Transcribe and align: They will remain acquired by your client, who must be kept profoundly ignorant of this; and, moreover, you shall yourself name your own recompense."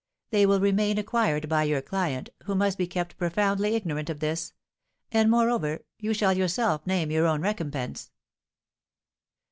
They 0.31 0.47
will 0.47 0.59
remain 0.59 0.97
acquired 0.97 1.47
by 1.47 1.65
your 1.65 1.83
client, 1.83 2.31
who 2.45 2.55
must 2.55 2.75
be 2.75 2.87
kept 2.87 3.19
profoundly 3.19 3.75
ignorant 3.75 4.09
of 4.09 4.19
this; 4.19 4.51
and, 5.11 5.29
moreover, 5.29 5.81
you 5.99 6.11
shall 6.15 6.35
yourself 6.35 6.87
name 6.87 7.11
your 7.11 7.27
own 7.27 7.43
recompense." 7.43 8.09